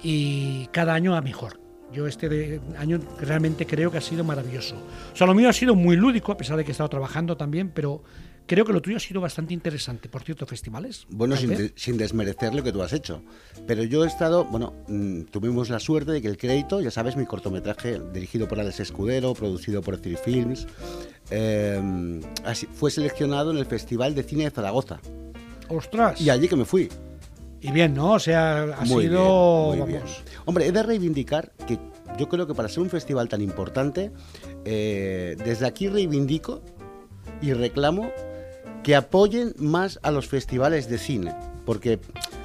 y 0.03 0.67
cada 0.67 0.93
año 0.93 1.17
a 1.17 1.23
mejor. 1.23 1.59
Yo 1.91 2.07
este 2.07 2.61
año 2.79 3.01
realmente 3.19 3.67
creo 3.67 3.91
que 3.91 3.99
ha 3.99 4.03
sido 4.03 4.23
maravilloso. 4.23 4.77
O 5.13 5.17
sea, 5.17 5.27
lo 5.27 5.35
mío 5.35 5.49
ha 5.49 5.53
sido 5.55 5.75
muy 5.75 5.97
lúdico, 5.97 6.31
a 6.31 6.37
pesar 6.37 6.59
de 6.59 6.65
que 6.65 6.71
he 6.71 6.73
estado 6.73 6.91
trabajando 6.91 7.39
también, 7.39 7.71
pero 7.71 8.03
creo 8.47 8.65
que 8.65 8.73
lo 8.73 8.83
tuyo 8.83 8.97
ha 8.97 9.01
sido 9.01 9.21
bastante 9.21 9.55
interesante. 9.55 10.09
Por 10.09 10.23
cierto, 10.23 10.45
festivales. 10.47 11.07
Bueno, 11.09 11.37
sin, 11.37 11.51
de- 11.51 11.73
sin 11.77 11.97
desmerecer 11.97 12.55
lo 12.55 12.63
que 12.63 12.73
tú 12.73 12.83
has 12.83 12.93
hecho. 12.93 13.23
Pero 13.67 13.83
yo 13.85 14.05
he 14.05 14.07
estado, 14.09 14.45
bueno, 14.45 14.75
mm, 14.89 15.23
tuvimos 15.25 15.71
la 15.71 15.79
suerte 15.79 16.13
de 16.13 16.21
que 16.23 16.29
el 16.29 16.37
crédito, 16.37 16.81
ya 16.81 16.91
sabes, 16.91 17.17
mi 17.17 17.27
cortometraje 17.27 18.01
dirigido 18.13 18.49
por 18.49 18.59
Alex 18.61 18.81
Escudero, 18.81 19.35
producido 19.35 19.83
por 19.83 19.99
Three 19.99 20.17
Films, 20.17 20.67
eh, 21.31 22.21
así- 22.45 22.67
fue 22.73 22.91
seleccionado 22.91 23.51
en 23.51 23.59
el 23.59 23.67
Festival 23.67 24.15
de 24.15 24.23
Cine 24.23 24.45
de 24.45 24.51
Zaragoza. 24.51 25.01
¡Ostras! 25.69 26.21
Y 26.21 26.31
allí 26.31 26.49
que 26.49 26.57
me 26.57 26.65
fui. 26.65 26.89
Y 27.61 27.71
bien, 27.73 27.95
¿no? 27.95 28.13
O 28.15 28.19
sea, 28.19 28.63
ha 28.63 28.85
Muy 28.87 29.05
sido. 29.05 29.73
bien, 29.73 29.79
muy 29.85 29.89
bien. 29.93 30.03
Hombre, 30.47 30.67
he 30.67 30.73
de 30.73 30.83
reivindicar 30.83 31.53
que 31.69 31.79
yo 32.19 32.29
creo 32.29 32.47
que 32.47 32.55
para 32.55 32.69
ser 32.69 32.81
un 32.83 32.91
festival 32.91 33.29
tan 33.29 33.43
importante, 33.43 34.11
eh, 34.65 35.37
desde 35.45 35.67
aquí 35.67 35.87
reivindico 35.89 36.63
y 37.43 37.53
reclamo 37.53 38.11
que 38.83 38.97
apoyen 38.97 39.55
más 39.59 39.99
a 40.03 40.11
los 40.11 40.29
festivales 40.29 40.89
de 40.89 40.99
cine. 40.99 41.35
Porque, 41.65 41.99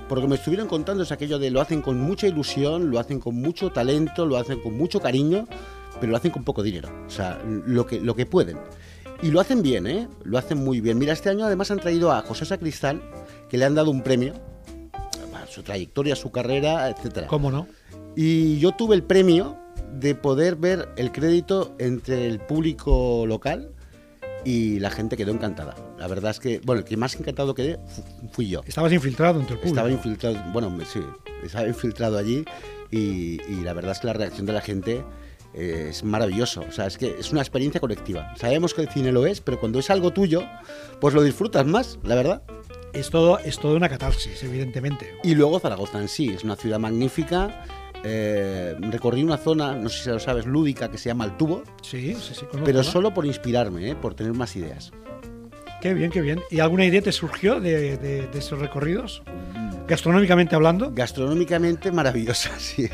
por 0.08 0.18
lo 0.18 0.24
que 0.24 0.28
me 0.30 0.36
estuvieron 0.36 0.68
contando 0.68 1.04
es 1.04 1.12
aquello 1.12 1.40
de 1.40 1.50
lo 1.50 1.62
hacen 1.62 1.82
con 1.82 2.00
mucha 2.00 2.28
ilusión, 2.28 2.92
lo 2.92 3.00
hacen 3.00 3.20
con 3.20 3.36
mucho 3.36 3.72
talento, 3.72 4.26
lo 4.26 4.38
hacen 4.38 4.62
con 4.62 4.78
mucho 4.78 5.00
cariño, 5.00 5.48
pero 6.00 6.12
lo 6.12 6.18
hacen 6.18 6.32
con 6.32 6.44
poco 6.44 6.64
dinero. 6.64 6.90
O 7.08 7.10
sea, 7.10 7.42
lo 7.46 7.86
que, 7.86 8.00
lo 8.00 8.16
que 8.16 8.26
pueden. 8.26 8.58
Y 9.22 9.32
lo 9.32 9.40
hacen 9.40 9.62
bien, 9.62 9.88
¿eh? 9.88 10.08
Lo 10.24 10.38
hacen 10.38 10.64
muy 10.64 10.82
bien. 10.82 10.98
Mira, 10.98 11.14
este 11.14 11.30
año 11.30 11.46
además 11.46 11.72
han 11.72 11.80
traído 11.80 12.12
a 12.12 12.22
José 12.22 12.46
Sacristán, 12.46 13.02
que 13.50 13.58
le 13.58 13.66
han 13.66 13.76
dado 13.76 13.90
un 13.90 14.02
premio 14.02 14.34
a 15.34 15.48
su 15.48 15.64
trayectoria, 15.64 16.16
su 16.16 16.32
carrera, 16.32 16.90
etcétera. 16.90 17.28
¿Cómo 17.28 17.50
no? 17.50 17.68
Y 18.16 18.60
yo 18.60 18.74
tuve 18.74 18.96
el 18.96 19.04
premio 19.04 19.58
de 19.94 20.16
poder 20.16 20.58
ver 20.58 20.90
el 20.98 21.12
crédito 21.12 21.76
entre 21.80 22.28
el 22.28 22.40
público 22.40 23.26
local 23.26 23.75
y 24.46 24.80
la 24.80 24.92
gente 24.92 25.18
quedó 25.18 25.32
encantada. 25.32 25.76
La 25.98 26.08
verdad 26.08 26.32
es 26.32 26.40
que, 26.40 26.62
bueno, 26.64 26.80
el 26.80 26.86
que 26.86 26.96
más 26.96 27.16
encantado 27.16 27.54
quedé 27.56 27.78
fu- 27.88 28.04
fui 28.32 28.48
yo. 28.48 28.62
Estabas 28.66 28.94
infiltrado 28.94 29.40
entre 29.40 29.56
el 29.56 29.60
público. 29.60 29.76
Estaba 29.76 29.92
infiltrado, 29.92 30.38
bueno, 30.54 30.78
sí, 30.86 31.02
estaba 31.44 31.68
infiltrado 31.68 32.18
allí 32.18 32.46
y, 32.92 33.42
y 33.52 33.62
la 33.64 33.74
verdad 33.74 33.92
es 33.94 34.00
que 34.00 34.08
la 34.08 34.14
reacción 34.14 34.46
de 34.46 34.54
la 34.54 34.62
gente 34.62 35.04
eh, 35.56 35.88
es 35.90 36.04
maravilloso. 36.04 36.64
O 36.68 36.72
sea, 36.72 36.86
es 36.86 36.98
que 36.98 37.16
es 37.20 37.32
una 37.32 37.42
experiencia 37.42 37.82
colectiva. 37.82 38.34
Sabemos 38.38 38.74
que 38.74 38.82
el 38.84 38.90
cine 38.90 39.12
lo 39.12 39.26
es, 39.26 39.42
pero 39.42 39.60
cuando 39.60 39.80
es 39.80 39.90
algo 39.90 40.12
tuyo, 40.12 40.44
pues 41.02 41.14
lo 41.14 41.24
disfrutas 41.24 41.66
más, 41.66 41.98
la 42.04 42.16
verdad. 42.16 42.44
Es 42.94 43.10
todo, 43.10 43.40
es 43.40 43.60
todo 43.60 43.76
una 43.76 43.90
catarsis, 43.90 44.42
evidentemente. 44.44 45.16
Y 45.24 45.36
luego 45.36 45.60
Zaragoza 45.60 46.00
en 46.00 46.08
sí, 46.08 46.30
es 46.30 46.44
una 46.46 46.56
ciudad 46.56 46.80
magnífica. 46.80 47.66
Eh, 48.08 48.76
recorrí 48.92 49.24
una 49.24 49.38
zona, 49.38 49.74
no 49.74 49.90
sé 49.90 50.04
si 50.04 50.10
lo 50.10 50.20
sabes, 50.20 50.46
lúdica, 50.46 50.92
que 50.92 50.98
se 51.00 51.10
llama 51.10 51.26
El 51.26 51.36
Tubo, 51.38 51.64
Sí, 51.82 52.14
sí, 52.14 52.36
sí. 52.36 52.46
conozco, 52.46 52.64
pero 52.64 52.84
solo 52.84 53.14
por 53.14 53.26
inspirarme, 53.26 53.90
¿eh? 53.90 53.96
por 53.96 54.14
tener 54.14 54.34
más 54.34 54.56
ideas. 54.56 54.92
Qué 55.82 55.94
bien, 55.94 56.12
qué 56.12 56.22
bien. 56.22 56.40
¿Y 56.52 56.60
alguna 56.60 56.86
idea 56.86 57.02
te 57.02 57.12
surgió 57.12 57.60
de, 57.60 57.98
de- 57.98 58.28
de 58.28 58.40
esos 58.40 58.60
recorridos? 58.60 59.24
Gastronómicamente 59.88 60.56
hablando, 60.56 60.92
Gastronómicamente 60.92 61.92
maravillosa, 61.92 62.52
sí. 62.58 62.88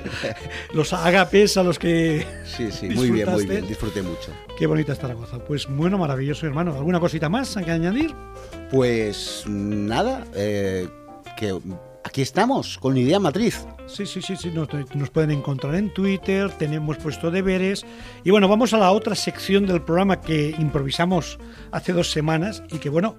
los 0.74 0.92
agapes 0.94 1.56
a 1.58 1.64
los 1.64 1.78
que... 1.80 2.26
Sí, 2.46 2.70
sí, 2.72 2.90
muy 2.90 3.12
bien, 3.12 3.30
muy 3.32 3.46
bien, 3.46 3.66
disfruté 3.68 4.02
mucho. 4.02 4.32
Qué 4.58 4.66
bonita 4.68 4.92
es 4.94 5.00
Zaragoza. 5.00 5.40
Pues 5.40 5.68
bueno, 5.70 5.98
maravilloso, 5.98 6.46
hermano. 6.46 6.74
¿Alguna 6.76 7.00
cosita 7.00 7.30
más 7.30 7.56
hay 7.56 7.64
que 7.66 7.72
añadir? 7.72 8.14
Pues 8.72 9.44
nada, 9.48 10.26
eh, 10.36 10.88
que 11.38 11.58
aquí 12.04 12.22
estamos, 12.22 12.78
con 12.78 12.98
Idea 12.98 13.20
Matriz. 13.20 13.66
Sí, 13.88 14.06
sí, 14.06 14.22
sí, 14.22 14.36
sí. 14.36 14.52
Nos, 14.52 14.68
nos 14.96 15.10
pueden 15.10 15.32
encontrar 15.32 15.76
en 15.76 15.94
Twitter, 15.94 16.52
tenemos 16.52 16.98
puesto 16.98 17.32
deberes. 17.32 17.86
Y 18.24 18.32
bueno, 18.32 18.48
vamos 18.48 18.74
a 18.74 18.78
la 18.78 18.92
otra 18.92 19.16
sección 19.16 19.66
del 19.66 19.82
programa 19.82 20.22
que 20.22 20.56
improvisamos 20.60 21.40
hace 21.72 21.94
dos 21.94 22.12
semanas 22.12 22.64
y 22.72 22.78
que 22.80 22.90
bueno, 22.90 23.16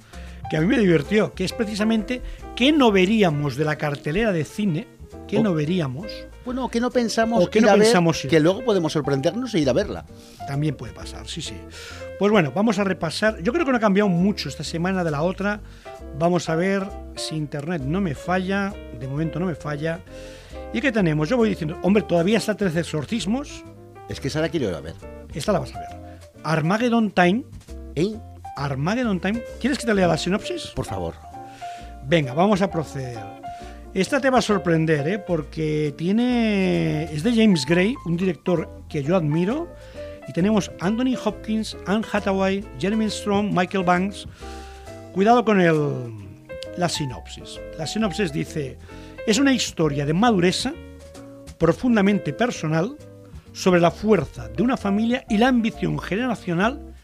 que 0.50 0.56
a 0.56 0.60
mí 0.60 0.66
me 0.66 0.78
divirtió, 0.78 1.32
que 1.34 1.44
es 1.44 1.52
precisamente 1.52 2.22
qué 2.56 2.72
no 2.72 2.92
veríamos 2.92 3.56
de 3.56 3.64
la 3.64 3.76
cartelera 3.76 4.32
de 4.32 4.44
cine, 4.44 4.86
Oh. 5.38 5.42
no 5.42 5.54
veríamos, 5.54 6.06
Bueno, 6.44 6.68
que 6.68 6.80
no 6.80 6.90
pensamos 6.90 7.44
¿O 7.44 7.48
ir 7.52 7.62
no 7.62 7.68
a 7.70 7.72
ver, 7.74 7.82
pensamos 7.82 8.24
ir? 8.24 8.30
que 8.30 8.40
luego 8.40 8.64
podemos 8.64 8.92
sorprendernos 8.92 9.54
e 9.54 9.60
ir 9.60 9.68
a 9.68 9.72
verla. 9.72 10.04
también 10.46 10.74
puede 10.76 10.92
pasar, 10.92 11.26
sí, 11.28 11.40
sí. 11.42 11.54
Pues 12.18 12.30
bueno, 12.30 12.52
vamos 12.54 12.78
a 12.78 12.84
repasar. 12.84 13.40
Yo 13.42 13.52
creo 13.52 13.64
que 13.64 13.70
no 13.72 13.78
ha 13.78 13.80
cambiado 13.80 14.08
mucho 14.08 14.48
esta 14.48 14.62
semana 14.64 15.02
de 15.02 15.10
la 15.10 15.22
otra. 15.22 15.60
Vamos 16.18 16.48
a 16.48 16.54
ver 16.54 16.86
si 17.16 17.34
internet 17.36 17.82
no 17.82 18.00
me 18.00 18.14
falla, 18.14 18.72
de 18.98 19.08
momento 19.08 19.40
no 19.40 19.46
me 19.46 19.54
falla. 19.54 20.00
¿Y 20.72 20.80
qué 20.80 20.92
tenemos? 20.92 21.28
Yo 21.28 21.36
voy 21.36 21.48
diciendo, 21.48 21.78
hombre, 21.82 22.02
todavía 22.04 22.38
está 22.38 22.54
13 22.56 22.80
exorcismos. 22.80 23.64
Es 24.08 24.20
que 24.20 24.28
esa 24.28 24.40
la 24.40 24.48
quiero 24.48 24.68
ir 24.68 24.74
a 24.74 24.80
ver. 24.80 24.94
Esta 25.34 25.52
la 25.52 25.58
vas 25.58 25.74
a 25.74 25.80
ver. 25.80 25.88
Armageddon 26.44 27.10
Time. 27.10 27.44
¿Eh? 27.94 28.14
Armageddon 28.56 29.20
Time. 29.20 29.42
¿Quieres 29.60 29.78
que 29.78 29.86
te 29.86 29.94
lea 29.94 30.06
la 30.06 30.16
sinopsis? 30.18 30.68
Por 30.76 30.84
favor. 30.86 31.14
Venga, 32.04 32.34
vamos 32.34 32.62
a 32.62 32.70
proceder. 32.70 33.41
Esta 33.94 34.20
te 34.20 34.30
va 34.30 34.38
a 34.38 34.42
sorprender, 34.42 35.06
¿eh? 35.06 35.18
porque 35.18 35.94
tiene. 35.98 37.04
Es 37.12 37.22
de 37.22 37.34
James 37.34 37.66
Gray, 37.66 37.94
un 38.06 38.16
director 38.16 38.84
que 38.88 39.02
yo 39.02 39.16
admiro. 39.16 39.68
Y 40.26 40.32
tenemos 40.32 40.70
Anthony 40.80 41.14
Hopkins, 41.22 41.76
Anne 41.84 42.06
Hathaway, 42.10 42.64
Jeremy 42.78 43.10
Strong, 43.10 43.52
Michael 43.52 43.84
Banks. 43.84 44.26
Cuidado 45.12 45.44
con 45.44 45.60
el, 45.60 45.76
la 46.78 46.88
sinopsis. 46.88 47.60
La 47.76 47.86
sinopsis 47.86 48.32
dice: 48.32 48.78
Es 49.26 49.38
una 49.38 49.52
historia 49.52 50.06
de 50.06 50.14
madureza 50.14 50.72
profundamente 51.58 52.32
personal 52.32 52.96
sobre 53.52 53.78
la 53.78 53.90
fuerza 53.90 54.48
de 54.48 54.62
una 54.62 54.78
familia 54.78 55.26
y 55.28 55.36
la 55.36 55.48
ambición 55.48 55.98
generacional 55.98 56.94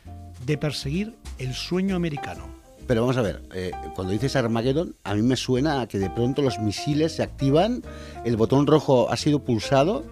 de 0.47 0.57
perseguir 0.57 1.17
el 1.39 1.53
sueño 1.53 1.97
americano. 1.97 2.58
Pero 2.89 3.03
vamos 3.03 3.17
a 3.17 3.23
ver, 3.23 3.43
eh, 3.55 3.71
cuando 3.95 4.13
dices 4.13 4.35
Armageddon, 4.35 4.97
a 5.05 5.15
mí 5.15 5.23
me 5.23 5.37
suena 5.37 5.83
a 5.83 5.87
que 5.87 5.99
de 5.99 6.11
pronto 6.11 6.43
los 6.43 6.59
misiles 6.59 7.13
se 7.13 7.23
activan, 7.23 7.85
el 8.25 8.37
botón 8.37 8.67
rojo 8.67 9.09
ha 9.11 9.17
sido 9.17 9.45
pulsado 9.45 10.05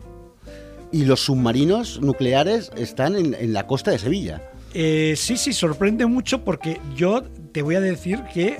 y 0.92 1.04
los 1.06 1.24
submarinos 1.24 2.00
nucleares 2.00 2.70
están 2.76 3.16
en, 3.16 3.34
en 3.34 3.52
la 3.52 3.66
costa 3.66 3.90
de 3.90 3.98
Sevilla. 3.98 4.42
Eh, 4.74 5.14
sí, 5.16 5.38
sí, 5.38 5.54
sorprende 5.54 6.04
mucho 6.04 6.44
porque 6.44 6.78
yo 6.94 7.22
te 7.52 7.62
voy 7.62 7.76
a 7.76 7.80
decir 7.80 8.22
que 8.34 8.58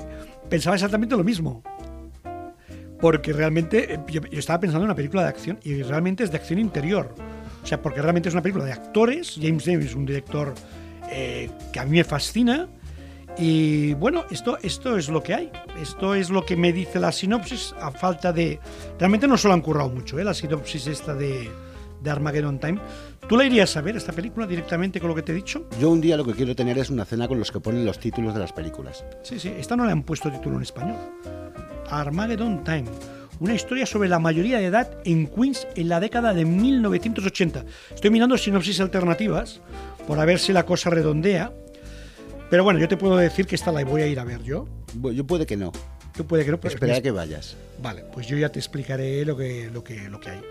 pensaba 0.49 0.75
exactamente 0.75 1.15
lo 1.15 1.23
mismo. 1.23 1.61
Porque 2.99 3.33
realmente 3.33 3.93
eh, 3.93 3.99
yo, 4.09 4.21
estaba 4.31 4.59
pensando 4.59 4.83
en 4.83 4.87
una 4.87 4.95
película 4.95 5.21
de 5.21 5.29
acción 5.29 5.59
y 5.63 5.83
realmente 5.83 6.23
es 6.23 6.31
de 6.31 6.37
acción 6.37 6.57
interior. 6.57 7.13
O 7.63 7.67
sea, 7.67 7.83
porque 7.83 8.01
realmente 8.01 8.29
es 8.29 8.33
una 8.33 8.41
película 8.41 8.65
de 8.65 8.71
actores. 8.71 9.37
James 9.39 9.65
Davis 9.65 9.87
es 9.87 9.95
un 9.95 10.07
director 10.07 10.55
eh, 11.11 11.51
que 11.71 11.79
a 11.79 11.85
mí 11.85 11.97
me 11.97 12.03
fascina. 12.03 12.67
Y 13.39 13.93
bueno, 13.93 14.25
esto, 14.31 14.57
esto 14.61 14.97
es 14.97 15.09
lo 15.09 15.21
que 15.21 15.33
hay. 15.33 15.51
Esto 15.79 16.15
es 16.15 16.29
lo 16.29 16.45
que 16.45 16.55
me 16.55 16.73
dice 16.73 16.99
la 16.99 17.11
sinopsis 17.11 17.75
a 17.79 17.91
falta 17.91 18.33
de... 18.33 18.59
Realmente 18.97 19.27
no 19.27 19.37
se 19.37 19.47
lo 19.47 19.53
han 19.53 19.61
currado 19.61 19.89
mucho, 19.89 20.17
¿eh? 20.17 20.23
la 20.23 20.33
sinopsis 20.33 20.87
esta 20.87 21.13
de, 21.13 21.49
de 22.01 22.09
Armageddon 22.09 22.59
Time. 22.59 22.79
¿Tú 23.27 23.35
la 23.37 23.45
irías 23.45 23.75
a 23.75 23.81
ver, 23.81 23.97
esta 23.97 24.13
película, 24.13 24.47
directamente 24.47 24.99
con 24.99 25.09
lo 25.09 25.15
que 25.15 25.21
te 25.21 25.33
he 25.33 25.35
dicho? 25.35 25.67
Yo 25.79 25.89
un 25.89 26.01
día 26.01 26.17
lo 26.17 26.25
que 26.25 26.33
quiero 26.33 26.55
tener 26.55 26.77
es 26.77 26.89
una 26.89 27.05
cena 27.05 27.27
con 27.27 27.37
los 27.37 27.51
que 27.51 27.59
ponen 27.59 27.85
los 27.85 27.99
títulos 27.99 28.33
de 28.33 28.39
las 28.39 28.53
películas. 28.53 29.03
Sí, 29.21 29.39
sí, 29.39 29.53
esta 29.57 29.75
no 29.75 29.85
le 29.85 29.91
han 29.91 30.03
puesto 30.03 30.31
título 30.31 30.55
en 30.55 30.61
español. 30.63 30.95
Armageddon 31.89 32.63
Time. 32.63 32.85
una 33.39 33.53
historia 33.53 33.85
sobre 33.85 34.09
la 34.09 34.19
mayoría 34.19 34.57
de 34.57 34.65
edad 34.65 34.97
en 35.05 35.27
Queens 35.27 35.67
en 35.75 35.89
la 35.89 35.99
década 35.99 36.33
de 36.33 36.45
1980. 36.45 37.65
Estoy 37.93 38.09
mirando 38.09 38.37
sinopsis 38.37 38.79
alternativas 38.79 39.61
por 40.07 40.19
a 40.19 40.25
ver 40.25 40.39
si 40.39 40.53
la 40.53 40.65
cosa 40.65 40.89
redondea. 40.89 41.51
Pero 42.49 42.63
bueno, 42.63 42.79
yo 42.79 42.87
te 42.87 42.97
puedo 42.97 43.17
decir 43.17 43.45
que 43.45 43.55
esta 43.55 43.71
la 43.71 43.83
voy 43.83 44.01
a 44.01 44.07
ir 44.07 44.19
a 44.19 44.23
ver 44.23 44.41
yo. 44.43 44.67
Yo 45.13 45.25
puede 45.25 45.45
que 45.45 45.57
no. 45.57 45.71
Tú 46.17 46.25
puede 46.25 46.45
que 46.45 46.51
no, 46.51 46.59
pero 46.59 46.73
Espera 46.73 46.99
que 46.99 47.11
vayas. 47.11 47.55
Vale, 47.79 48.03
pues 48.11 48.25
yo 48.25 48.37
ya 48.37 48.49
te 48.49 48.57
explicaré 48.57 49.23
lo 49.23 49.37
que, 49.37 49.69
lo 49.71 49.83
que, 49.83 50.09
lo 50.09 50.19
que 50.19 50.31
hay. 50.31 50.41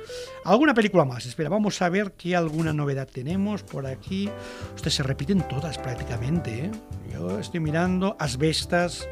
¿Alguna 0.44 0.74
película 0.74 1.04
más? 1.04 1.26
Espera, 1.26 1.48
vamos 1.48 1.82
a 1.82 1.88
ver 1.88 2.12
qué 2.12 2.36
alguna 2.36 2.72
novedad 2.72 3.08
tenemos 3.12 3.64
por 3.64 3.86
aquí. 3.86 4.30
Ustedes 4.76 4.94
se 4.94 5.02
repiten 5.02 5.42
todas 5.48 5.78
prácticamente. 5.78 6.66
¿eh? 6.66 6.70
Yo 7.12 7.40
estoy 7.40 7.58
mirando 7.58 8.16
Asbestas, 8.20 9.08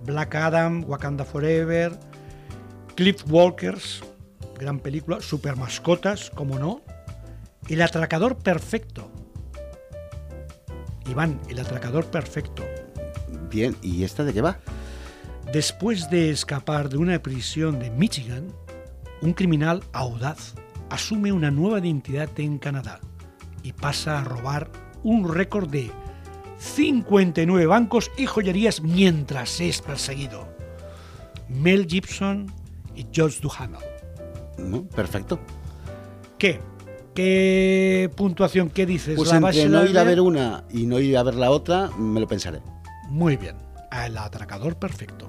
Black 0.00 0.34
Adam, 0.34 0.84
Wakanda 0.88 1.26
Forever, 1.26 1.92
Cliff 2.94 3.22
Walkers, 3.28 4.02
gran 4.58 4.78
película, 4.78 5.20
Super 5.20 5.56
Mascotas, 5.56 6.30
como 6.30 6.58
no. 6.58 6.80
El 7.68 7.82
atracador 7.82 8.36
perfecto. 8.38 9.10
Iván, 11.08 11.40
el 11.48 11.58
atracador 11.58 12.06
perfecto. 12.06 12.64
Bien, 13.50 13.76
¿y 13.82 14.04
esta 14.04 14.24
de 14.24 14.32
qué 14.32 14.40
va? 14.40 14.58
Después 15.52 16.10
de 16.10 16.30
escapar 16.30 16.88
de 16.88 16.96
una 16.96 17.22
prisión 17.22 17.78
de 17.78 17.90
Michigan, 17.90 18.48
un 19.22 19.32
criminal 19.32 19.82
audaz 19.92 20.54
asume 20.90 21.32
una 21.32 21.50
nueva 21.50 21.78
identidad 21.78 22.28
en 22.38 22.58
Canadá 22.58 23.00
y 23.62 23.72
pasa 23.72 24.18
a 24.18 24.24
robar 24.24 24.70
un 25.02 25.32
récord 25.32 25.68
de 25.68 25.90
59 26.58 27.66
bancos 27.66 28.10
y 28.16 28.26
joyerías 28.26 28.80
mientras 28.80 29.60
es 29.60 29.80
perseguido. 29.80 30.48
Mel 31.48 31.86
Gibson 31.86 32.52
y 32.94 33.06
George 33.12 33.40
Duhamel. 33.40 33.80
¿No? 34.58 34.84
Perfecto. 34.84 35.38
¿Qué? 36.38 36.60
¿Qué 37.16 38.10
puntuación? 38.14 38.68
¿Qué 38.70 38.84
dices? 38.86 39.16
Pues 39.16 39.32
¿La 39.32 39.40
vas 39.40 39.56
entre 39.56 39.70
no 39.70 39.86
ir 39.86 39.98
a 39.98 40.04
ver? 40.04 40.20
una 40.20 40.64
y 40.70 40.86
no 40.86 41.00
ir 41.00 41.16
a 41.16 41.22
ver 41.22 41.34
la 41.34 41.50
otra, 41.50 41.90
me 41.98 42.20
lo 42.20 42.26
pensaré. 42.28 42.60
Muy 43.08 43.36
bien. 43.36 43.56
El 43.90 44.18
atracador 44.18 44.76
perfecto. 44.76 45.26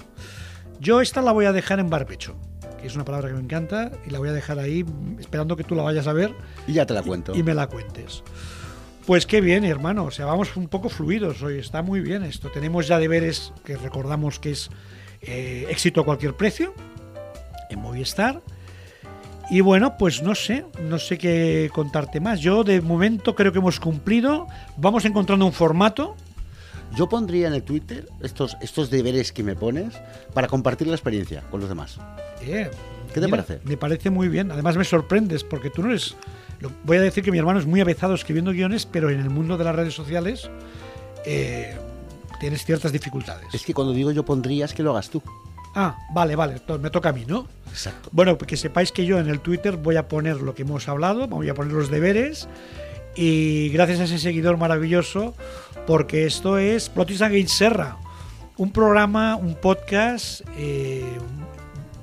Yo 0.79 0.99
esta 1.01 1.21
la 1.21 1.31
voy 1.31 1.45
a 1.45 1.53
dejar 1.53 1.79
en 1.79 1.89
barbecho, 1.89 2.35
que 2.81 2.87
es 2.87 2.95
una 2.95 3.05
palabra 3.05 3.29
que 3.29 3.35
me 3.35 3.39
encanta, 3.39 3.91
y 4.05 4.09
la 4.09 4.19
voy 4.19 4.29
a 4.29 4.33
dejar 4.33 4.59
ahí 4.59 4.83
esperando 5.17 5.55
que 5.55 5.63
tú 5.63 5.75
la 5.75 5.83
vayas 5.83 6.07
a 6.07 6.13
ver 6.13 6.35
Y 6.67 6.73
ya 6.73 6.85
te 6.85 6.93
la 6.93 7.01
cuento. 7.03 7.33
y 7.33 7.41
me 7.41 7.53
la 7.53 7.67
cuentes. 7.67 8.21
Pues 9.05 9.25
qué 9.25 9.39
bien, 9.39 9.63
hermano. 9.63 10.03
O 10.03 10.11
sea, 10.11 10.25
vamos 10.25 10.57
un 10.57 10.67
poco 10.67 10.89
fluidos 10.89 11.41
hoy. 11.41 11.57
Está 11.57 11.81
muy 11.81 12.01
bien 12.01 12.23
esto. 12.23 12.49
Tenemos 12.51 12.87
ya 12.89 12.99
deberes 12.99 13.53
que 13.63 13.77
recordamos 13.77 14.37
que 14.39 14.51
es 14.51 14.69
eh, 15.21 15.65
éxito 15.69 16.01
a 16.01 16.05
cualquier 16.05 16.35
precio 16.35 16.73
en 17.69 17.79
Movistar. 17.79 18.41
Y 19.49 19.61
bueno, 19.61 19.97
pues 19.97 20.21
no 20.21 20.35
sé, 20.35 20.65
no 20.81 20.99
sé 20.99 21.17
qué 21.17 21.69
contarte 21.73 22.19
más. 22.19 22.41
Yo 22.41 22.63
de 22.63 22.81
momento 22.81 23.33
creo 23.35 23.51
que 23.53 23.59
hemos 23.59 23.79
cumplido. 23.79 24.47
Vamos 24.75 25.05
encontrando 25.05 25.45
un 25.45 25.53
formato. 25.53 26.15
Yo 26.95 27.07
pondría 27.07 27.47
en 27.47 27.53
el 27.53 27.63
Twitter 27.63 28.07
estos, 28.21 28.57
estos 28.61 28.89
deberes 28.89 29.31
que 29.31 29.43
me 29.43 29.55
pones 29.55 29.93
para 30.33 30.47
compartir 30.47 30.87
la 30.87 30.95
experiencia 30.95 31.41
con 31.49 31.59
los 31.59 31.69
demás. 31.69 31.97
Eh, 32.41 32.69
¿Qué 33.13 33.21
te 33.21 33.27
parece? 33.29 33.59
Me 33.63 33.77
parece 33.77 34.09
muy 34.09 34.27
bien. 34.27 34.51
Además 34.51 34.75
me 34.77 34.83
sorprendes 34.83 35.43
porque 35.43 35.69
tú 35.69 35.81
no 35.83 35.89
eres... 35.89 36.15
lo- 36.59 36.71
voy 36.83 36.97
a 36.97 37.01
decir 37.01 37.23
que 37.23 37.31
mi 37.31 37.37
hermano 37.37 37.59
es 37.59 37.65
muy 37.65 37.79
avezado 37.81 38.15
escribiendo 38.15 38.51
guiones, 38.51 38.85
pero 38.85 39.09
en 39.09 39.19
el 39.19 39.29
mundo 39.29 39.57
de 39.57 39.63
las 39.63 39.75
redes 39.75 39.93
sociales 39.93 40.49
eh, 41.25 41.75
tienes 42.39 42.65
ciertas 42.65 42.91
dificultades. 42.91 43.47
Es 43.53 43.63
que 43.63 43.73
cuando 43.73 43.93
digo 43.93 44.11
yo 44.11 44.23
pondría 44.25 44.65
es 44.65 44.73
que 44.73 44.83
lo 44.83 44.91
hagas 44.91 45.09
tú. 45.09 45.21
Ah, 45.75 45.97
vale, 46.11 46.35
vale. 46.35 46.61
me 46.79 46.89
toca 46.89 47.09
a 47.09 47.13
mí, 47.13 47.25
¿no? 47.25 47.47
Exacto. 47.69 48.09
Bueno, 48.11 48.37
que 48.37 48.57
sepáis 48.57 48.91
que 48.91 49.05
yo 49.05 49.19
en 49.19 49.27
el 49.27 49.39
Twitter 49.39 49.77
voy 49.77 49.95
a 49.97 50.07
poner 50.07 50.37
lo 50.37 50.55
que 50.55 50.63
hemos 50.63 50.87
hablado, 50.87 51.27
voy 51.27 51.49
a 51.49 51.53
poner 51.53 51.73
los 51.73 51.91
deberes 51.91 52.47
y 53.15 53.69
gracias 53.69 53.99
a 53.99 54.03
ese 54.05 54.19
seguidor 54.19 54.57
maravilloso, 54.57 55.35
porque 55.85 56.25
esto 56.25 56.57
es 56.57 56.89
Plotis 56.89 57.21
Against 57.21 57.55
Serra, 57.55 57.97
un 58.57 58.71
programa, 58.71 59.35
un 59.35 59.55
podcast, 59.55 60.41
eh, 60.57 61.03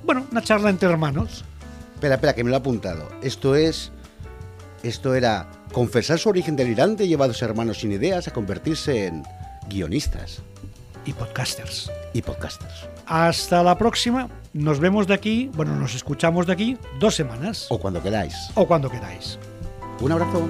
bueno, 0.03 0.25
una 0.31 0.41
charla 0.41 0.69
entre 0.69 0.89
hermanos. 0.89 1.43
Espera, 1.95 2.15
espera, 2.15 2.35
que 2.35 2.43
me 2.43 2.49
lo 2.49 2.57
he 2.57 2.59
apuntado. 2.59 3.07
Esto 3.21 3.55
es. 3.55 3.91
Esto 4.83 5.15
era 5.15 5.47
confesar 5.71 6.19
su 6.19 6.29
origen 6.29 6.55
delirante 6.55 7.07
lleva 7.07 7.25
a 7.25 7.27
dos 7.27 7.41
hermanos 7.41 7.79
sin 7.79 7.91
ideas 7.91 8.27
a 8.27 8.31
convertirse 8.31 9.07
en 9.07 9.23
guionistas 9.67 10.43
y 11.05 11.13
podcasters. 11.13 11.91
y 12.13 12.21
podcasters. 12.21 12.89
Hasta 13.05 13.63
la 13.63 13.77
próxima. 13.77 14.29
Nos 14.53 14.79
vemos 14.79 15.07
de 15.07 15.13
aquí, 15.13 15.49
bueno, 15.53 15.75
nos 15.75 15.95
escuchamos 15.95 16.47
de 16.47 16.53
aquí 16.53 16.77
dos 16.99 17.15
semanas. 17.15 17.67
O 17.69 17.79
cuando 17.79 18.01
queráis. 18.01 18.35
O 18.55 18.65
cuando 18.65 18.89
queráis. 18.89 19.37
Un 20.01 20.11
abrazo. 20.11 20.49